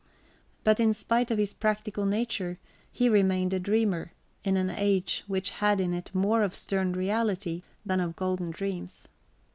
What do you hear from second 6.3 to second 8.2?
of stern reality than of